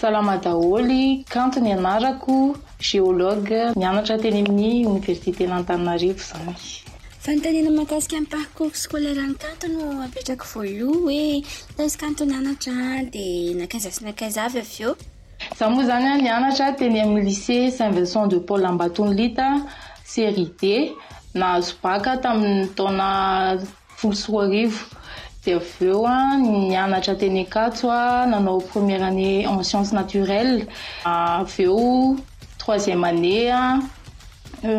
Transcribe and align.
salama 0.00 0.36
daholy 0.44 1.04
kantony 1.34 1.70
anarako 1.78 2.36
géolaoge 2.88 3.60
mianatra 3.82 4.16
teny 4.24 4.36
amin'ny 4.42 4.70
université 4.92 5.42
lantana 5.52 5.90
arivo 5.96 6.24
zanydaaaza 7.26 8.20
zao 15.60 15.68
moa 15.74 15.84
zany 15.90 16.10
niatra 16.24 16.68
teny 16.82 16.96
aminy 17.04 17.22
lyce 17.30 17.56
sinvention 17.78 18.22
de 18.32 18.38
pol 18.48 18.62
ambatony 18.72 19.12
lita 19.20 19.48
seride 20.12 20.74
na 21.38 21.44
azobaka 21.58 22.10
taminnytaona 22.24 23.08
voloso 23.98 24.38
rivo 24.54 24.80
deav 25.44 25.64
eoa 25.86 26.16
nyanatra 26.72 27.14
teny 27.20 27.38
akato 27.44 27.88
nanao 28.30 28.58
premier 28.60 29.02
année 29.02 29.46
en 29.50 29.62
science 29.70 29.90
naturelle 29.98 30.60
avy 31.04 31.62
eo 31.62 32.16
troisièmeanéea 32.60 33.60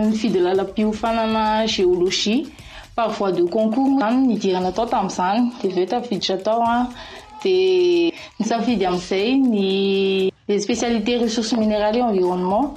ni 0.09 0.15
fidy 0.21 0.39
lalapiofanana 0.39 1.65
géologie 1.67 2.47
parfois 2.95 3.31
de 3.37 3.43
concourany 3.55 4.17
niidirana 4.27 4.67
atao 4.73 4.85
tamizany 4.93 5.41
de 5.61 5.67
ave 5.73 5.85
taviditra 5.91 6.33
atao 6.39 6.61
a 6.63 6.77
de 7.43 7.55
ni 8.39 8.43
savidy 8.51 8.85
amiizay 8.85 9.35
nyspéiaitéesuceiéraenvironement 10.49 12.73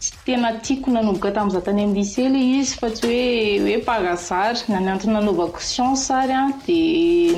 tsytena 0.00 0.48
tiako 0.64 0.88
nanomboka 0.94 1.30
tamin' 1.36 1.52
zatany 1.56 1.80
amlic 1.84 2.12
ely 2.24 2.40
izy 2.60 2.72
fa 2.80 2.88
tsy 2.96 3.08
hoe 3.08 3.24
hoe 3.64 3.76
parazary 3.88 4.60
naanyantonanaovako 4.72 5.58
science 5.70 6.06
ary 6.20 6.34
a 6.42 6.44
di 6.66 6.78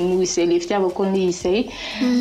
noho 0.05 0.21
izay 0.27 0.45
le 0.51 0.55
fitiavako 0.63 0.99
an'y 1.07 1.23
izay 1.33 1.59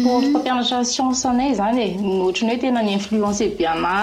ffampianatra 0.03 0.79
hmm. 0.81 0.91
sience 0.95 1.23
anay 1.33 1.51
zany 1.61 1.81
e 1.87 1.89
nohatrany 2.03 2.51
hoe 2.53 2.61
tena 2.63 2.81
ny 2.85 2.91
influence 2.98 3.43
beana 3.59 3.97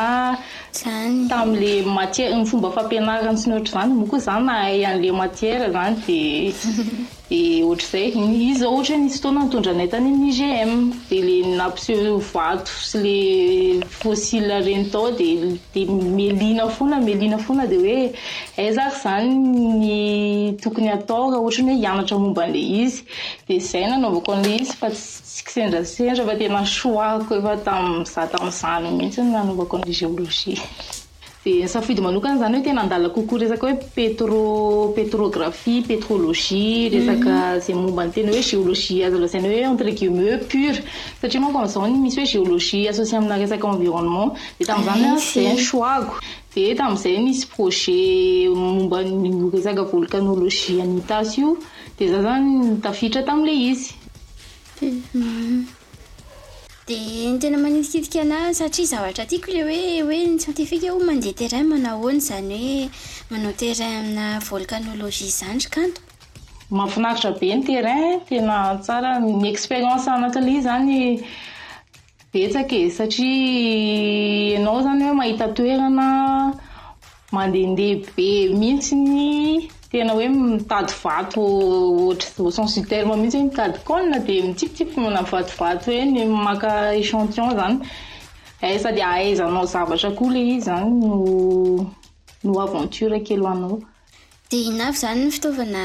tamile 1.30 1.74
matière 1.98 2.32
ny 2.40 2.46
fomba 2.52 2.70
fampianaran 2.78 3.36
sy 3.40 3.46
ny 3.48 3.54
ohatra 3.56 3.74
zany 3.80 3.92
mokoa 4.00 4.20
zany 4.28 4.44
na 4.48 4.54
hay 4.64 4.80
an'le 4.90 5.10
matière 5.22 5.64
zany 5.76 5.96
di 6.06 6.18
E, 7.32 7.62
ohatra 7.64 7.86
zay 7.92 8.12
nizy 8.16 8.60
zao 8.62 8.72
ohatra 8.74 8.96
he 8.96 8.98
nisy 9.02 9.18
fotona 9.22 9.42
nitondra 9.44 9.74
nayntany 9.74 10.08
nugm 10.12 10.94
de 11.10 11.20
le 11.22 11.36
napise 11.58 11.94
voato 12.32 12.72
sy 12.90 12.98
le 13.04 13.20
fossil 14.00 14.46
reny 14.66 14.86
tao 14.94 15.12
de 15.20 15.30
de 15.74 15.82
melina 16.18 16.66
foana 16.76 16.98
melina 17.08 17.38
foana 17.38 17.68
de 17.70 17.78
hoe 17.84 18.02
ai 18.58 18.74
zahy 18.78 18.92
zany 19.02 19.34
ny 19.82 20.56
tokony 20.64 20.90
ataoka 20.98 21.38
ohatrany 21.42 21.70
hoe 21.74 21.80
hianatra 21.84 22.18
momba 22.18 22.42
an'le 22.48 22.62
izy 22.82 23.04
de 23.48 23.56
zay 23.70 23.86
nanaovako 23.90 24.30
an'le 24.36 24.52
izy 24.62 24.74
fa 24.80 24.88
stsikisendrasendra 24.90 26.26
fa 26.30 26.34
tena 26.40 26.66
soa 26.78 27.08
ko 27.28 27.32
efa 27.40 27.54
tamzah 27.68 28.26
tamiyizany 28.32 28.90
mihitsy 28.98 29.22
nanaovako 29.22 29.74
an'le 29.78 29.94
géologie 30.00 30.58
dnsafdy 31.46 32.02
manokany 32.02 32.40
zany 32.40 32.58
hoe 32.58 32.64
tena 32.64 32.82
andala 32.82 33.10
koko 33.10 33.38
resaka 33.38 33.68
hoe 33.68 33.76
petro 33.96 34.92
pétrographie 34.96 35.82
petrologie 35.88 36.90
mhm. 36.90 36.92
resaka 36.96 37.60
zay 37.60 37.76
momba 37.76 38.04
nytena 38.06 38.32
hoe 38.34 38.44
géoloie 38.50 39.04
azlsaina 39.08 39.48
oe 39.48 39.62
entregume 39.72 40.38
pur 40.52 40.74
satria 41.22 41.40
manko 41.42 41.60
amizao 41.62 41.88
ny 41.88 41.98
misy 42.04 42.20
hoe 42.20 42.30
géologie 42.34 42.90
asosi 42.92 43.16
amina 43.16 43.38
resaka 43.40 43.68
environnement 43.74 44.34
de 44.60 44.66
tami'zany 44.66 45.08
zasoago 45.34 46.14
ah, 46.20 46.20
de 46.56 46.76
tam'izay 46.76 47.18
nisy 47.24 47.46
proget 47.48 48.52
mombany 48.56 49.50
resaka 49.56 49.84
volkanologie 49.92 50.82
anitazo 50.84 51.36
io 51.42 51.50
di 51.98 52.08
zao 52.12 52.22
zany 52.28 52.82
tafitra 52.84 53.24
tamle 53.24 53.52
izy 53.72 53.94
eh, 54.84 54.94
mhm. 55.16 55.79
de 56.90 56.98
ny 57.30 57.38
tena 57.40 57.58
magnitikitika 57.58 58.22
ana 58.26 58.38
satria 58.60 58.86
zavatra 58.92 59.24
atiako 59.28 59.50
le 59.56 59.60
oe 59.66 59.82
hoe 60.08 60.20
ny 60.30 60.38
sientifique 60.44 60.88
o 60.92 60.96
mandeha 61.10 61.36
terain 61.42 61.68
manao 61.72 62.00
hoany 62.04 62.22
zany 62.28 62.58
hoe 62.66 62.88
manao 63.34 63.52
terain 63.62 63.92
amina 64.00 64.26
volcanologia 64.48 65.30
izany 65.32 65.60
ry 65.66 65.70
kanto 65.76 66.02
mahafinaritra 66.78 67.32
be 67.42 67.50
ny 67.60 67.68
terain 67.70 68.08
tena 68.30 68.58
tsara 68.88 69.12
ny 69.28 69.48
expérience 69.54 70.08
anakalei 70.16 70.58
zany 70.68 70.98
betsake 72.34 72.80
satria 73.00 73.40
ianao 74.56 74.80
zany 74.88 75.04
hoe 75.10 75.16
mahita 75.22 75.46
toerana 75.60 76.08
mandeandeha 77.38 78.16
be 78.18 78.30
mihitsy 78.62 78.94
ny 79.08 79.28
tena 79.92 80.14
hoe 80.14 80.28
mitady 80.30 80.94
vato 81.04 81.42
ohatra 81.44 82.52
sens 82.56 82.76
iterm 82.78 83.10
mihitsy 83.20 83.38
zy 83.40 83.44
mitadykonna 83.46 84.18
dia 84.28 84.44
mitsipitsipy 84.46 85.00
mona 85.02 85.22
mivatovato 85.24 85.92
hoe 85.92 86.04
ny 86.12 86.26
maka 86.48 86.70
échantillon 87.02 87.56
zany 87.60 87.78
a 88.62 88.68
eh, 88.72 88.78
sady 88.84 89.02
ahaaizanao 89.02 89.66
zavatra 89.74 90.12
koa 90.20 90.32
le 90.36 90.42
izy 90.54 90.60
zany 90.68 90.90
no 91.02 91.18
no 92.44 92.60
aventure 92.66 93.16
akelohanao 93.22 93.78
de 94.52 94.58
inavy 94.70 94.98
zany 95.02 95.20
ny 95.26 95.32
fitaovana 95.40 95.82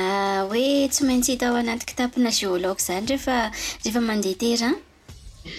hoe 0.50 0.88
tsy 0.92 1.02
maintsy 1.08 1.32
hitao 1.32 1.54
anaty 1.62 1.84
ki 1.88 1.94
tapina 2.00 2.30
géolaog 2.38 2.78
zany 2.88 3.06
ehefa 3.08 3.36
rehefa 3.84 4.00
mandehatera 4.08 4.68
a 4.70 4.74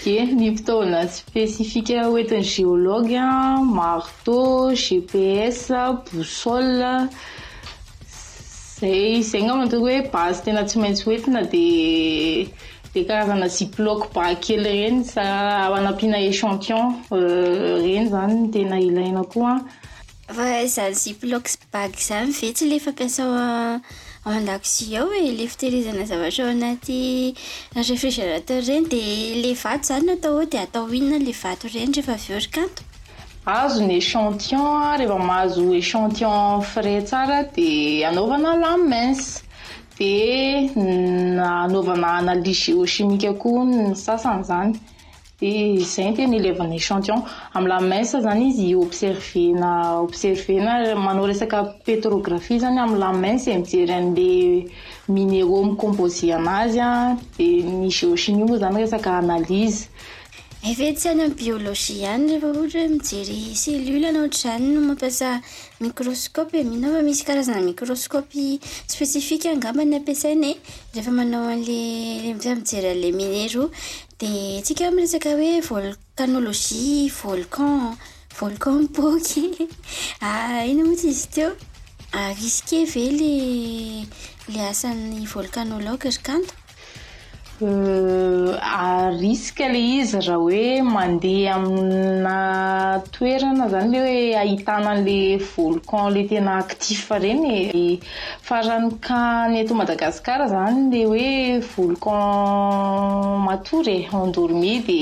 de 0.03 0.16
ny 0.39 0.51
fitaovana 0.57 1.00
specifike 1.19 1.95
oetiny 2.13 2.45
géolaoge 2.53 3.17
a 3.17 3.57
marteau 3.78 4.69
gps 4.85 5.59
bousole 6.05 7.09
eizaigna 8.94 9.56
matoko 9.59 9.88
hoe 9.90 10.01
bazy 10.16 10.44
tena 10.47 10.63
tsy 10.69 10.79
maintsy 10.81 11.06
hoentina 11.07 11.41
de 11.53 11.66
dea 12.94 13.03
karazana 13.09 13.47
ziplok 13.57 14.06
bak 14.13 14.41
kely 14.46 14.69
reny 14.69 15.03
sa 15.09 15.23
anampihana 15.75 16.19
échamtion 16.29 16.94
euh, 17.18 17.75
reny 17.84 18.09
zany 18.13 18.50
tena 18.56 18.79
ilaina 18.79 19.23
koaa 19.23 19.57
fa 20.28 20.50
zany 20.78 20.96
ziploks 21.03 21.57
bagy 21.73 22.01
zany 22.09 22.31
ivetsy 22.38 22.69
le 22.72 22.79
fampiasa 22.88 23.28
amandakoziaho 24.28 25.09
oe 25.17 25.34
le 25.40 25.47
fitehirezana 25.53 26.06
zavatra 26.12 26.46
ao 26.47 26.53
anaty 26.56 27.00
refrigérateur 27.91 28.63
reny 28.72 28.88
di 28.96 29.03
le 29.46 29.53
vato 29.66 29.90
zany 29.94 30.12
natao 30.13 30.40
ao 30.41 30.46
dia 30.52 30.66
atao 30.69 30.88
hinona 30.94 31.19
ley 31.28 31.38
vato 31.46 31.67
irenynrehefa 31.72 32.19
vyorykanto 32.28 32.91
azo 33.45 33.81
ny 33.85 33.94
échantion 34.01 34.97
rehefa 34.97 35.17
mahazo 35.22 35.61
échantion 35.81 36.61
frais 36.72 37.03
tsara 37.07 37.39
de 37.56 38.03
anaovana 38.09 38.51
lamince 38.57 39.44
de 40.00 40.69
nanaovana 41.38 42.07
anali 42.19 42.51
geo 42.61 42.85
chimiqe 42.91 43.31
koao 43.41 43.63
ny 43.69 43.94
sasany 44.05 44.41
zany 44.50 44.73
de 45.39 45.51
zay 45.91 46.11
tena 46.17 46.35
éleveny 46.39 46.73
échantion 46.81 47.19
am'ylaminse 47.55 48.17
zany 48.25 48.41
izy 48.50 48.73
observena 48.84 49.72
observena 50.08 50.72
manao 51.05 51.25
resaka 51.29 51.58
pétrographie 51.85 52.58
zany 52.64 52.79
amnylamainse 52.85 53.47
a 53.55 53.59
mijery 53.59 53.93
an'le 53.93 54.66
minéro 55.14 55.58
micomposi 55.69 56.28
an'azy 56.37 56.79
a 56.79 57.16
de 57.37 57.47
migeo 57.81 58.14
chimimo 58.22 58.53
zany 58.61 58.78
resaka 58.84 59.09
analize 59.22 59.81
evetsy 60.70 61.08
ana 61.09 61.26
miny 61.29 61.35
biôloi 61.40 61.96
any 62.12 62.32
eeaohata 62.35 62.84
mijery 62.94 63.97
elnatranyoiyaaaaaambany 64.09 66.85
aisaieaaaika 73.41 74.88
mesaka 75.00 75.29
e 75.50 75.52
vlanôloi 75.70 76.79
vlanvolkan 77.22 78.79
bôkyino 78.96 80.84
motsy 80.90 81.08
izy 81.16 81.28
teo 81.38 81.50
ah, 82.17 82.32
riske 82.44 82.79
ve 82.96 83.06
l 83.20 83.22
le 84.56 84.59
asan'ny 84.73 85.23
volkanôlogy 85.35 86.06
rikanto 86.17 86.53
Eh, 87.63 88.47
ariska 88.78 89.66
le 89.73 89.79
izy 89.99 90.17
raha 90.28 90.37
hoe 90.43 90.66
mandeha 90.96 91.53
amina 91.57 92.37
toerana 93.16 93.66
zany 93.73 93.87
le 93.96 93.99
hoe 94.11 94.17
ahitanan'le 94.43 95.19
volcon 95.52 96.05
le 96.16 96.22
tena 96.29 96.52
aktif 96.63 96.99
ireny 97.17 97.46
fahranikany 98.47 99.53
eto 99.63 99.73
madagasikar 99.81 100.40
zany 100.55 100.79
le 100.91 101.02
hoe 101.09 101.29
volcon 101.72 102.19
matour 103.47 103.85
e 103.96 103.97
endormi 104.23 104.73
di 104.87 104.99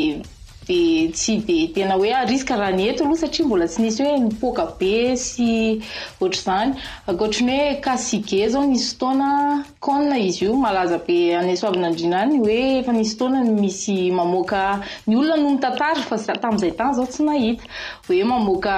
d 0.67 1.09
tsy 1.11 1.35
de 1.45 1.57
tena 1.75 1.95
oe 1.99 2.09
riske 2.29 2.55
raha 2.55 2.71
ny 2.75 2.85
eto 2.91 3.03
aloha 3.03 3.21
satria 3.23 3.45
mbola 3.47 3.65
tsy 3.67 3.81
nisy 3.83 3.99
hoe 4.03 4.19
nipoka 4.27 4.63
be 4.79 4.93
sy 5.19 5.49
ohtra 6.23 6.41
zany 6.47 6.71
akoatrany 7.11 7.53
hoe 7.57 7.75
kasige 7.85 8.41
zao 8.53 8.63
nisy 8.71 8.87
fotona 8.93 9.29
cona 9.85 10.17
izy 10.27 10.45
io 10.45 10.55
malaza 10.65 10.97
be 11.07 11.17
aneso 11.41 11.67
avyn'andrindrany 11.67 12.37
hoe 12.43 12.57
efa 12.79 12.91
nisy 12.97 13.13
fotona 13.15 13.41
misy 13.61 13.97
mamoka 14.19 14.61
ny 15.07 15.13
olona 15.19 15.37
nomitatary 15.43 16.01
fa 16.09 16.17
tam'zay 16.43 16.71
tany 16.79 16.93
zao 16.97 17.05
tsy 17.11 17.21
mahita 17.29 17.63
oe 18.09 18.23
mamoka 18.33 18.73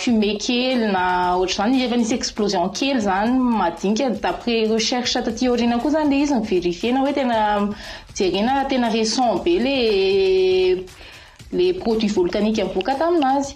fume 0.00 0.32
kely 0.46 0.86
na 0.96 1.04
ohatra 1.36 1.54
zany 1.64 1.84
efanisy 1.84 2.14
explosion 2.16 2.72
kely 2.78 3.00
zany 3.08 3.36
madinika 3.60 4.10
da 4.10 4.28
après 4.32 4.64
recherche 4.72 5.20
tatiorina 5.28 5.78
koa 5.82 5.90
zanyle 5.98 6.20
izy 6.24 6.34
ny 6.40 6.44
veriviena 6.50 7.00
hoe 7.04 7.12
tena 7.12 7.38
jerena 8.18 8.54
tea 8.70 8.80
reson 8.92 9.40
be 9.44 9.52
le 9.60 10.84
le 11.60 11.68
produit 11.82 12.08
volkanika 12.16 12.64
voaka 12.74 12.94
taminazy 13.02 13.52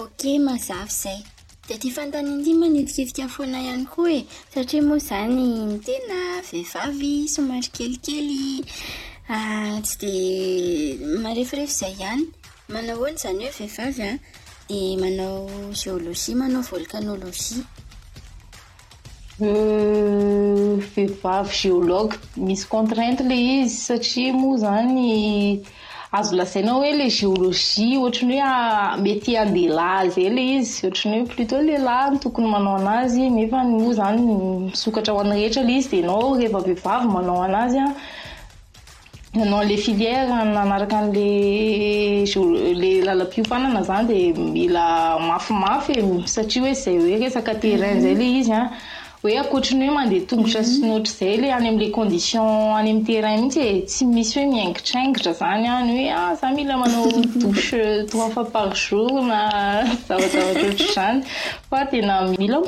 oka 0.00 0.32
mahazavy 0.46 0.90
zay 1.02 1.20
de 1.68 1.76
di 1.82 1.90
fantaninti 1.96 2.54
manidiketika 2.62 3.26
foana 3.36 3.58
ihany 3.66 3.86
koa 3.92 4.10
e 4.16 4.20
satria 4.54 4.82
moa 4.88 4.98
zany 5.08 5.42
ny 5.68 5.78
tena 5.86 6.18
vehivavy 6.50 7.12
somary 7.34 7.68
kelikely 7.76 8.42
ah, 9.36 9.76
tsy 9.82 9.96
de 10.00 10.98
maharefirefa 11.22 11.72
zay 11.80 11.94
ihany 11.98 12.22
manao 12.72 12.96
holy 13.04 13.14
izany 13.18 13.44
hoe 13.46 13.52
vihivavy 13.60 14.02
a 14.02 14.08
ah. 14.08 14.18
de 14.68 14.96
manao 14.96 15.50
geolozia 15.80 16.34
manao 16.42 16.62
volkanôlozia 16.70 17.62
euh, 19.40 20.35
vehivavygeolog 20.96 22.14
misy 22.48 22.66
contraint 22.72 23.20
le 23.30 23.36
izy 23.36 23.80
satria 23.88 24.32
moa 24.36 24.58
zany 24.64 24.96
azo 26.20 26.32
lazainao 26.40 26.78
oe 26.84 26.90
le 27.00 27.06
geoloi 27.18 28.00
ohtrany 28.06 28.36
hoe 28.40 28.48
ah, 28.50 28.88
mety 29.04 29.30
andela 29.44 29.88
zay 30.14 30.28
le 30.36 30.42
izy 30.56 30.78
ohtnyoe 30.88 31.26
plt 31.32 31.52
lelantokony 31.68 32.48
manao 32.54 32.76
anazy 32.82 33.20
nefamoa 33.36 33.92
zany 34.00 34.22
misokatrahon'ehetra 34.66 35.62
le 35.68 35.74
izy 35.80 35.86
ah. 35.86 35.90
de 35.96 36.00
enao 36.04 36.28
reheavehivavymanao 36.40 37.38
an'azyanaole 37.48 39.76
filir 39.84 40.28
anaraka 40.62 40.98
lele 41.16 42.90
lala-piofanana 43.06 43.80
zany 43.88 44.08
d 44.08 44.10
mila 44.54 44.84
mafimafy 45.28 45.92
eh, 46.00 46.08
satria 46.36 46.62
oe 46.68 46.72
zay 46.82 46.96
oe 47.04 47.14
resaka 47.22 47.52
terainzay 47.62 48.14
le 48.20 48.26
izy 48.40 48.52
a 48.52 48.54
ah. 48.62 48.68
hoe 49.22 49.38
akoatrany 49.38 49.84
hoe 49.86 49.94
mandeha 49.94 50.24
tongotra 50.28 50.60
mhm. 50.60 50.68
sy 50.68 50.80
nyoatra 50.84 51.12
zay 51.18 51.36
le 51.40 51.48
any 51.52 51.66
amle 51.70 51.88
condition 51.94 52.42
any 52.42 52.78
aminy 52.90 53.04
terain 53.08 53.36
mihintsy 53.38 53.58
e 53.60 53.62
eh, 53.70 53.82
tsy 53.90 54.04
misy 54.10 54.34
hoe 54.38 54.46
miangitraingitra 54.50 55.32
zany 55.38 55.66
any 55.76 55.90
hoe 55.94 56.08
h 56.08 56.10
ah, 56.20 56.34
za 56.40 56.48
mila 56.56 56.76
manao 56.76 57.06
midouche 57.20 57.76
euh, 57.84 58.04
trois 58.10 58.30
fois 58.30 58.50
par 58.56 58.74
jour 58.76 59.12
na 59.30 59.40
zavazavatra 60.08 60.62
ohatra 60.66 60.88
zany 60.96 61.20
fa 61.70 61.78
tena 61.92 62.14
mila 62.38 62.56
ah. 62.56 62.60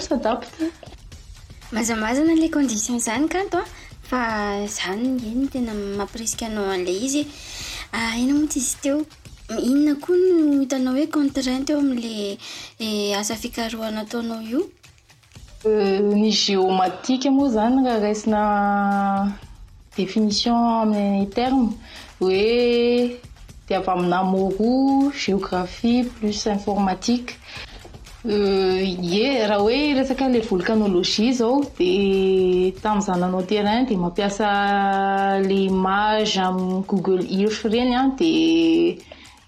ah, 14.22 14.26
misaa 14.28 14.46
Euh, 15.66 15.98
ny 16.14 16.28
geomatike 16.30 17.30
moa 17.34 17.50
zany 17.50 17.82
raharaisina 17.82 19.26
definition 19.96 20.58
amin'y 20.82 21.26
terme 21.34 21.66
hoe 22.20 23.18
diavy 23.66 23.88
amina 23.94 24.22
maro 24.22 25.10
géographie 25.26 26.04
plus 26.14 26.46
informatique 26.46 27.30
euh, 28.28 28.78
ye 28.82 29.46
raha 29.50 29.58
hoe 29.62 29.94
resaka 29.98 30.28
le 30.28 30.40
volcanologie 30.50 31.30
zao 31.38 31.54
dia 31.76 32.72
tami'yzananao 32.82 33.42
terrain 33.50 33.82
dia 33.88 33.98
mampiasa 34.04 34.48
le 35.46 35.56
image 35.72 36.34
amiy 36.48 36.82
google 36.90 37.22
irs 37.40 37.58
ireny 37.66 37.94
a 37.98 38.02
di 38.18 38.32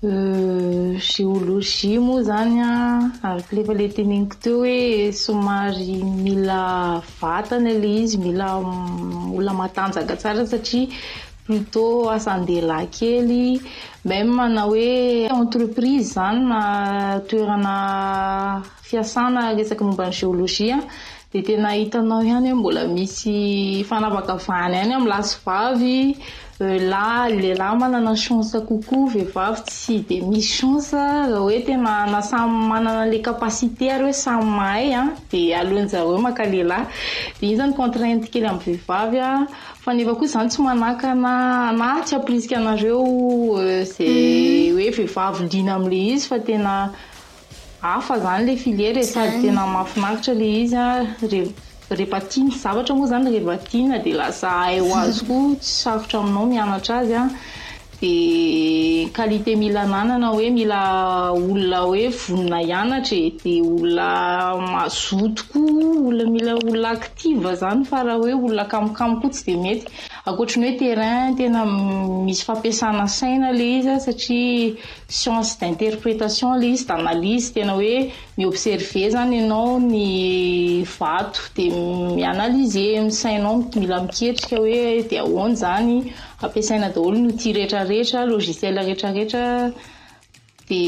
geologiea 0.00 1.94
euh, 1.94 1.98
moa 2.00 2.22
zany 2.22 2.60
a 2.60 3.10
araka 3.22 3.54
lefa 3.56 3.72
le 3.72 3.88
teneniko 3.88 4.36
teo 4.42 4.58
hoe 4.60 5.12
somary 5.12 6.02
mila 6.22 7.02
vatana 7.20 7.70
le 7.72 7.90
izy 8.02 8.16
mila 8.18 8.48
ola 9.36 9.52
matanjaka 9.52 10.14
tsara 10.20 10.46
satria 10.46 10.94
plutôt 11.44 12.10
asandehala 12.16 12.78
kely 12.98 13.60
mame 14.04 14.30
mna 14.30 14.62
hoe 14.70 15.26
entreprise 15.42 16.12
zany 16.14 16.40
na 16.48 16.60
toerana 17.28 17.74
fiasana 18.88 19.40
esaka 19.60 19.82
momba 19.84 20.04
ny 20.08 20.12
geologia 20.18 20.76
a 20.80 20.86
de 21.32 21.42
tena 21.42 21.74
hitanao 21.76 22.22
ihany 22.24 22.46
hoe 22.50 22.54
mbola 22.58 22.82
misy 22.94 23.84
fanavakavana 23.88 24.76
iany 24.78 24.92
ami' 24.96 25.08
laso 25.10 25.36
vavy 25.44 26.16
euh, 26.60 26.78
lah 26.90 27.28
lehilahy 27.28 27.76
manana 27.80 28.14
sonsa 28.16 28.60
kokoa 28.68 29.10
vehivavy 29.12 29.60
tsy 29.68 29.94
de 30.08 30.16
misy 30.28 30.50
sonsa 30.60 31.02
rah 31.30 31.40
hoe 31.44 31.58
tena 31.66 32.06
na 32.08 32.20
samy 32.22 32.56
manana 32.70 33.04
le 33.12 33.18
capasite 33.20 33.90
are 33.90 34.04
hoe 34.08 34.12
samy 34.24 34.46
mahay 34.58 34.88
a 34.94 35.00
ah, 35.02 35.08
di 35.30 35.52
alohan'zaheo 35.60 36.16
manka 36.24 36.44
lehlahy 36.52 36.86
de 37.40 37.44
iny 37.46 37.56
zany 37.60 37.72
contrainte 37.80 38.26
kely 38.32 38.46
amn'ny 38.48 38.64
vehivavy 38.66 39.20
a 39.20 39.24
ah. 39.28 39.46
fa 39.84 39.90
nefa 39.92 40.16
koa 40.18 40.28
zany 40.32 40.48
tsy 40.50 40.62
manahkana 40.68 41.32
na 41.80 41.88
tsy 42.06 42.16
ampirisika 42.16 42.56
anareo 42.56 43.04
euh, 43.60 43.82
zay 43.84 44.72
mm. 44.72 44.72
hoe 44.76 44.88
vehivavy 44.96 45.44
lina 45.52 45.76
am'le 45.76 46.00
izy 46.14 46.24
fa 46.30 46.38
tena 46.40 46.72
hafa 47.82 48.18
zany 48.18 48.46
la 48.52 48.56
filiera 48.58 49.00
e 49.00 49.04
sady 49.04 49.42
tena 49.42 49.66
mahafinaritra 49.66 50.34
le 50.34 50.48
izy 50.62 50.76
a 50.76 51.06
reh- 51.22 51.52
rehepatiany 51.90 52.50
zavatra 52.50 52.94
moa 52.94 53.06
zany 53.06 53.30
rehvatiana 53.30 53.98
dia 54.02 54.16
laza 54.16 54.50
haio 54.50 54.94
azyko 54.94 55.54
tsysarotra 55.60 56.20
aminao 56.20 56.46
mianatra 56.46 56.96
azy 56.98 57.14
a 57.14 57.30
di 58.00 59.08
qualité 59.14 59.56
mila 59.58 59.86
nanana 59.86 60.26
hoe 60.34 60.50
mila 60.50 61.30
olona 61.32 61.78
hoe 61.86 62.08
vonona 62.08 62.62
ianatra 62.62 63.16
e 63.16 63.30
dia 63.30 63.62
olona 63.62 64.54
mazotoko 64.54 65.58
olona 66.08 66.30
mila 66.30 66.52
olona 66.58 66.88
aktive 66.90 67.54
zany 67.60 67.84
fa 67.84 68.02
raha 68.02 68.18
hoe 68.18 68.34
olona 68.34 68.64
kamokamoko 68.70 69.28
tsy 69.30 69.42
dia 69.44 69.56
mety 69.58 69.86
akoatrany 70.30 70.64
hoe 70.68 70.76
terain 70.78 71.36
tena 71.36 71.62
misy 72.26 72.42
fampiasana 72.48 73.04
caina 73.18 73.48
le 73.58 73.64
izya 73.78 73.94
satria 74.06 74.74
science 75.18 75.52
d'interprétation 75.60 76.50
le 76.60 76.66
izy 76.74 76.84
d'analyse 76.88 77.48
tena 77.56 77.72
oe 77.80 77.94
miobserve 78.38 79.02
zany 79.14 79.34
anao 79.42 79.70
ny 79.92 80.08
vato 80.98 81.40
de 81.56 81.64
mianalize 82.18 82.84
sainao 83.20 83.56
mila 83.80 83.96
miketrika 84.06 84.56
hoe 84.62 84.80
di 85.08 85.14
ahoany 85.24 85.54
zanyampiasaina 85.62 86.88
daholo 86.94 87.16
no 87.24 87.30
tireetrareetra 87.42 88.18
logiciel 88.32 88.74
rehetrareetra 88.84 89.44
di 90.68 90.82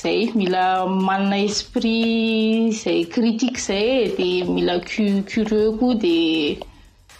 zay 0.00 0.20
mila 0.40 0.64
manana 1.06 1.36
esprit 1.48 2.72
zay 2.82 3.00
critiqe 3.14 3.60
zay 3.68 3.90
di 4.18 4.28
mila 4.54 4.74
-cureux 4.86 5.68
ko 5.78 5.86
de 6.04 6.16